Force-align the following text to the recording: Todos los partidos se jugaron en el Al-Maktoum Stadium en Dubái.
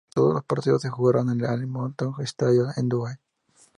Todos 0.15 0.33
los 0.33 0.43
partidos 0.43 0.81
se 0.81 0.89
jugaron 0.89 1.29
en 1.29 1.41
el 1.41 1.45
Al-Maktoum 1.45 2.19
Stadium 2.21 2.71
en 2.75 2.89
Dubái. 2.89 3.17